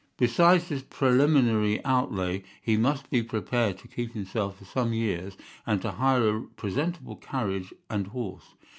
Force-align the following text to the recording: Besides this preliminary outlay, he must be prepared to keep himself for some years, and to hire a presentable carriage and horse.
Besides 0.17 0.69
this 0.69 0.81
preliminary 0.81 1.79
outlay, 1.85 2.41
he 2.59 2.75
must 2.75 3.11
be 3.11 3.21
prepared 3.21 3.77
to 3.77 3.87
keep 3.87 4.13
himself 4.13 4.57
for 4.57 4.65
some 4.65 4.93
years, 4.93 5.37
and 5.63 5.79
to 5.83 5.91
hire 5.91 6.37
a 6.37 6.41
presentable 6.41 7.17
carriage 7.17 7.71
and 7.87 8.07
horse. 8.07 8.55